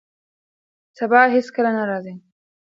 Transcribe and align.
سبا 0.97 1.21
هیڅکله 1.35 1.69
نه 1.77 1.83
راځي. 1.89 2.13